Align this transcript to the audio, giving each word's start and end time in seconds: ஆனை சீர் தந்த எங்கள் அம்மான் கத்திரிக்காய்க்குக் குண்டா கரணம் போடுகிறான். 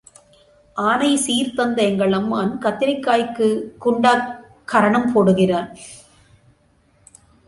ஆனை 0.75 1.17
சீர் 1.17 1.53
தந்த 1.53 1.81
எங்கள் 1.81 2.11
அம்மான் 2.11 2.53
கத்திரிக்காய்க்குக் 2.61 3.61
குண்டா 3.85 4.13
கரணம் 4.65 5.11
போடுகிறான். 5.13 5.69